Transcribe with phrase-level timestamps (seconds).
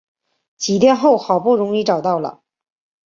[0.57, 2.41] 几天后好不容易找到了